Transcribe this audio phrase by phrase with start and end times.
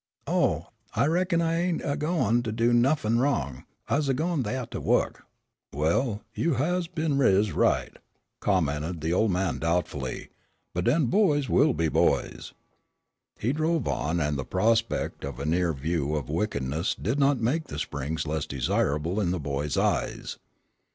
[0.25, 3.65] "Oh, I reckon I ain't a goin' to do nuffin wrong.
[3.87, 5.21] I's goin' thaih to wo'k."
[5.73, 7.95] "Well, you has been riz right,"
[8.39, 10.29] commented the old man doubtfully,
[10.73, 12.51] "but den, boys will be boys."
[13.37, 17.65] He drove on, and the prospect of a near view of wickedness did not make
[17.65, 20.39] the Springs less desirable in the boy's eyes.